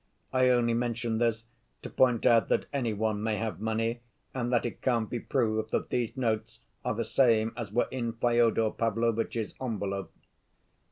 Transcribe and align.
I 0.33 0.49
only 0.49 0.73
mention 0.73 1.19
this 1.19 1.45
to 1.83 1.89
point 1.91 2.25
out 2.25 2.49
that 2.49 2.65
any 2.73 2.91
one 2.91 3.21
may 3.21 3.37
have 3.37 3.59
money, 3.59 4.01
and 4.33 4.51
that 4.51 4.65
it 4.65 4.81
can't 4.81 5.07
be 5.07 5.19
proved 5.19 5.69
that 5.69 5.89
these 5.91 6.17
notes 6.17 6.61
are 6.83 6.95
the 6.95 7.03
same 7.03 7.53
as 7.55 7.71
were 7.71 7.87
in 7.91 8.13
Fyodor 8.13 8.71
Pavlovitch's 8.71 9.53
envelope. 9.61 10.11